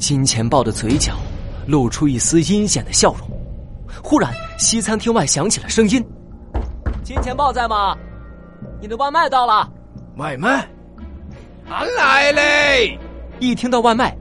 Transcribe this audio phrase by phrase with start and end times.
[0.00, 1.12] 金钱豹的嘴角
[1.66, 3.28] 露出一丝阴险的笑容。
[4.02, 6.02] 忽然，西餐厅外响起了声音
[7.04, 7.94] ：“金钱豹在吗？
[8.80, 9.70] 你的外卖到了。”
[10.16, 10.66] 外卖，
[11.68, 12.98] 俺来嘞！
[13.40, 14.16] 一听到外卖，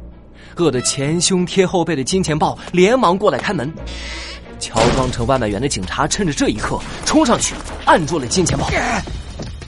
[0.57, 3.73] 饿得前胸贴后背的金钱豹连忙过来开门。
[4.59, 7.55] 乔装成外卖员的警察趁着这一刻冲上去
[7.86, 8.68] 按住了金钱豹。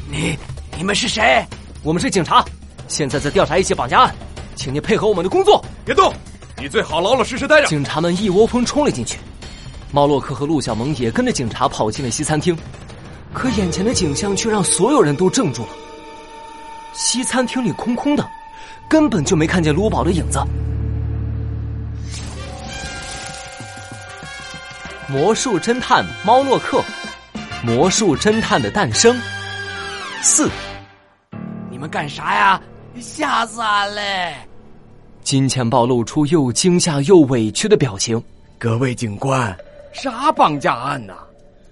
[0.10, 0.38] 你
[0.78, 1.46] 你们是谁？
[1.84, 2.44] 我们是警察，
[2.90, 4.14] 现在在调查一起绑架案，
[4.56, 5.64] 请你配合我们的工作。
[5.92, 6.14] 别动！
[6.58, 7.68] 你最好老老实实待着。
[7.68, 9.18] 警察们一窝蜂冲了进去，
[9.92, 12.58] 猫洛克和陆小萌也跟着警察跑进了西餐厅。
[13.34, 15.70] 可眼前的景象却让所有人都怔住了。
[16.94, 18.26] 西餐厅里空空的，
[18.88, 20.40] 根本就没看见卢宝的影子。
[25.10, 26.82] 魔术侦探猫洛克，
[27.64, 29.20] 魔术侦探的诞生。
[30.22, 30.50] 四，
[31.70, 32.62] 你们干啥呀？
[33.02, 34.36] 吓死俺嘞！
[35.32, 38.22] 金钱豹露出又惊吓又委屈的表情。
[38.60, 39.58] 各位警官，
[39.94, 41.14] 啥绑架案呐？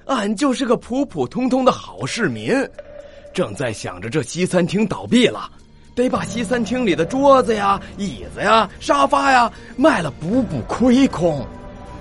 [0.06, 2.54] 俺就是个普普通通的好市民。
[3.34, 5.52] 正在想着这西餐厅倒闭了，
[5.94, 11.46] 得把西餐厅里的桌子呀、椅子呀、沙发呀卖了补补亏空。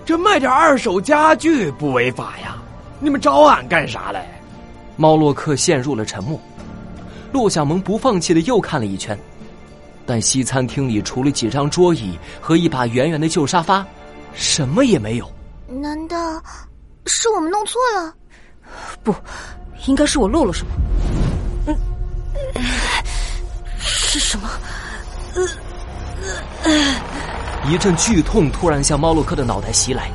[0.07, 2.57] 这卖点二手家具不违法呀？
[3.01, 4.25] 你们找俺干啥嘞？
[4.95, 6.41] 猫洛克陷入了沉默。
[7.33, 9.19] 陆小萌不放弃的又看了一圈，
[10.09, 13.87] 但西餐厅里除了几张桌椅和一把圆圆的旧沙发，
[14.33, 15.31] 什么也没有。
[15.69, 16.43] 难道
[17.05, 18.15] 是我们弄错了？
[19.05, 19.15] 不，
[19.87, 20.73] 应该是我漏了什么。
[21.67, 21.77] 嗯
[23.79, 24.49] 是什么？
[25.35, 26.73] 呃
[27.71, 30.11] 一阵剧痛突然向猫洛克的脑袋袭来，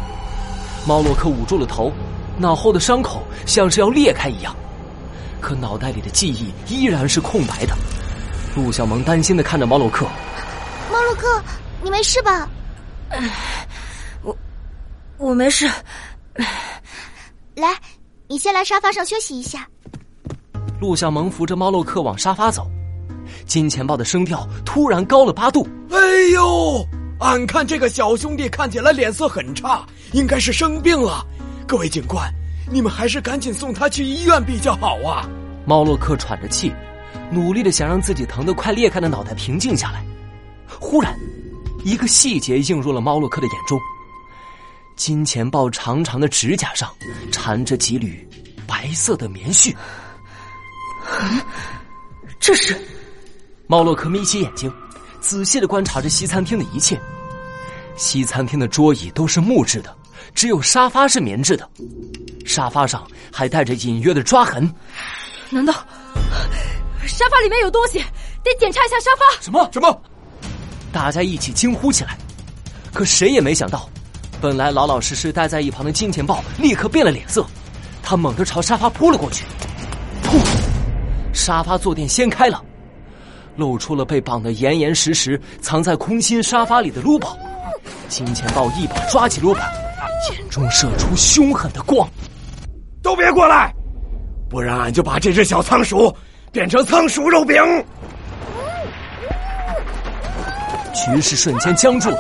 [0.88, 1.92] 猫洛克捂住了头，
[2.40, 4.56] 脑后的伤口像是要裂开一样，
[5.40, 7.78] 可脑袋里的记忆依然是空白的。
[8.56, 10.06] 陆小萌担心的看着猫洛克
[10.92, 11.44] ：“猫洛克，
[11.82, 12.48] 你没事吧
[14.22, 14.38] ？”“我
[15.18, 15.68] 我没事。
[17.56, 17.76] ”“来，
[18.28, 19.68] 你先来沙发上休息一下。”
[20.80, 22.70] 陆小萌扶着猫洛克往沙发走。
[23.46, 25.68] 金钱豹的声调突然高了八度。
[25.90, 25.98] 哎
[26.34, 26.86] 呦，
[27.20, 31.26] 俺看这个小兄弟看起来脸色很差，应该是生病了。
[31.68, 32.32] 各位警官，
[32.70, 35.28] 你们还是赶紧送他去医院比较好啊！
[35.66, 36.72] 猫洛克喘着气，
[37.32, 40.04] 努力的想让自己疼得快裂开的脑袋平静下来。
[40.80, 41.18] 忽然，
[41.84, 43.80] 一个细节映入了猫洛克的眼中：
[44.96, 46.90] 金钱豹长长的指甲上
[47.32, 48.28] 缠着几缕
[48.68, 49.76] 白色的棉絮。
[52.40, 52.78] 这是。
[53.66, 54.72] 猫洛克眯起眼睛，
[55.22, 57.00] 仔细的观察着西餐厅的一切。
[57.96, 59.96] 西餐厅的桌椅都是木质的，
[60.36, 61.68] 只有沙发是棉质的，
[62.46, 64.70] 沙发上还带着隐约的抓痕。
[65.50, 65.74] 难道
[67.08, 68.00] 沙发里面有东西？
[68.44, 69.42] 得检查一下沙发。
[69.42, 70.02] 什么什么？
[70.92, 72.18] 大家一起惊呼起来。
[72.94, 73.90] 可谁也没想到，
[74.42, 77.46] 本来老老实实待在一旁的金钱豹立刻变了脸色，
[78.04, 79.46] 他猛地朝沙发扑了过去。
[80.24, 80.40] 噗！
[81.34, 82.64] 沙发坐垫掀开了。
[83.56, 87.38] 露出了被绑得严严实实、藏在空心沙发里的卢宝。
[88.10, 89.62] 金钱豹一把抓起卢宝，
[90.32, 92.08] 眼中射出凶狠的光。
[93.02, 93.74] 都别过来，
[94.50, 96.16] 不然俺就把这只小仓鼠
[96.54, 97.58] 变成仓鼠肉饼。
[100.94, 102.18] 局势瞬间僵住了。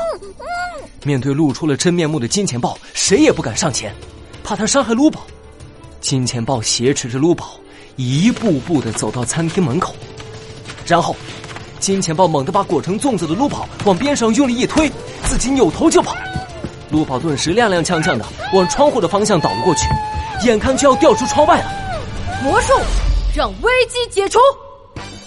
[1.04, 3.94] 面对露出了真面目的金钱豹，谁也不敢上前，
[4.44, 5.22] 怕他伤害卢宝。
[6.02, 7.52] 金钱豹挟持着卢宝，
[7.96, 9.94] 一步步的走到餐厅门口。
[10.84, 11.16] 然后，
[11.80, 14.92] 金钱豹猛地把裹成粽子的卢宝往边上用力一推，
[15.26, 16.16] 自己扭头就跑。
[16.90, 19.86] 卢宝顿时踉踉跄跄的往窗户的方向倒了过去，
[20.44, 21.72] 眼看就要掉出窗外了。
[22.44, 22.74] 魔术
[23.36, 24.38] 让危机解除。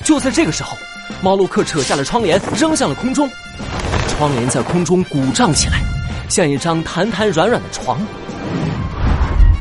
[0.04, 0.76] 就在这个时候，
[1.22, 3.28] 猫洛克扯下了窗帘，扔向了空中。
[4.08, 5.80] 窗帘在空中鼓胀起来，
[6.28, 8.00] 像一张弹弹软软的床。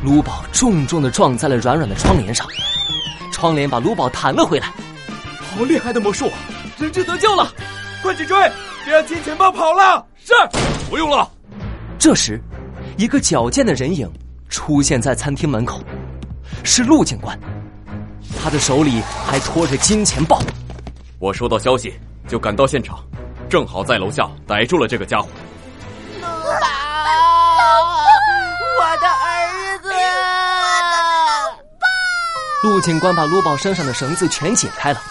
[0.04, 2.46] 卢宝重重的撞在了软软的窗帘上，
[3.32, 4.72] 窗帘把卢宝弹了回来。
[5.50, 6.30] 好厉害的魔术！
[6.78, 7.52] 人质得救了，
[8.02, 8.38] 快去追，
[8.84, 10.06] 别让金钱豹跑了！
[10.24, 10.32] 是，
[10.88, 11.28] 不用了。
[11.98, 12.40] 这时，
[12.96, 14.08] 一个矫健的人影
[14.48, 15.80] 出现在餐厅门口，
[16.62, 17.36] 是陆警官，
[18.46, 20.38] 他的手里还拖着金钱豹。
[21.18, 21.92] 我收到消息
[22.28, 23.04] 就赶到现场，
[23.50, 25.26] 正好在楼下逮住了这个家伙。
[26.20, 26.68] 卢宝，
[28.78, 29.88] 我的儿子！
[32.62, 35.02] 陆警官把卢宝身上的绳子全解开了。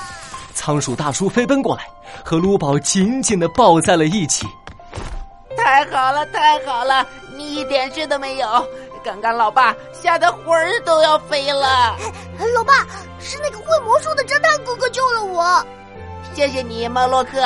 [0.53, 1.85] 仓鼠大叔飞奔过来，
[2.23, 4.47] 和卢宝紧紧的抱在了一起。
[5.57, 7.05] 太好了，太好了，
[7.35, 8.47] 你一点事都没有。
[9.03, 11.97] 刚刚老爸吓得魂儿都要飞了。
[12.55, 12.87] 老爸，
[13.25, 15.65] 是那个会魔术的侦探哥哥救了我。
[16.33, 17.43] 谢谢你，猫洛克。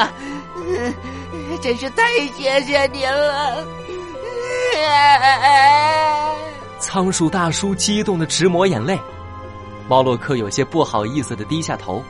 [1.61, 2.03] 真是太
[2.37, 3.65] 谢谢您了！
[6.79, 8.99] 仓鼠大叔激动的直抹眼泪，
[9.87, 12.03] 猫洛克有些不好意思的低下头，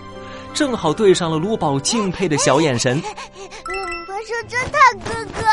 [0.54, 3.02] 正好对上了卢宝敬佩的小眼神。
[4.20, 5.48] 魔术侦探哥哥，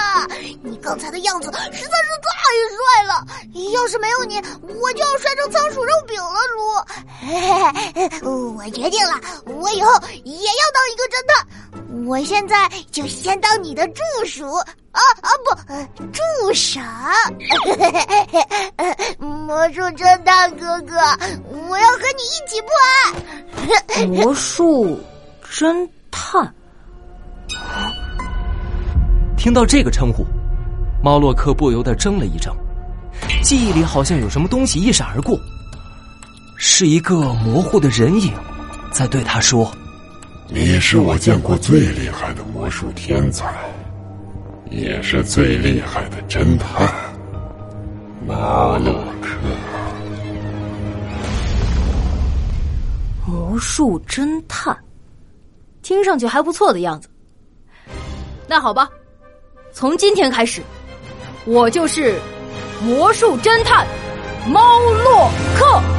[0.64, 2.34] 你刚才的样子实在是太
[2.74, 3.24] 帅了！
[3.72, 4.42] 要是没有你，
[4.80, 8.26] 我就要摔成仓鼠肉饼了，卢。
[8.58, 9.92] 我决定了，我以后
[10.24, 11.46] 也要当一个侦探。
[12.08, 15.54] 我现在就先当你的助手啊啊不，
[16.10, 16.80] 助手。
[19.24, 20.96] 魔术侦探哥哥，
[21.68, 22.68] 我要和你一起破
[23.94, 24.10] 案。
[24.10, 25.00] 魔术
[25.52, 26.52] 侦探。
[29.46, 30.26] 听到这个称呼，
[31.00, 32.52] 猫洛克不由得怔了一怔，
[33.44, 35.38] 记忆里好像有什么东西一闪而过，
[36.56, 38.32] 是一个模糊的人影，
[38.90, 39.70] 在对他说
[40.50, 43.54] ：“你是我见过最厉害的魔术天才，
[44.68, 46.92] 也是最厉害的侦探，
[48.26, 49.28] 猫洛克。”
[53.24, 54.76] 魔术侦探，
[55.82, 57.08] 听上去还不错的样子。
[58.48, 58.90] 那好吧。
[59.78, 60.62] 从今天开始，
[61.44, 62.18] 我就是
[62.82, 63.86] 魔术侦探
[64.48, 65.95] 猫洛克。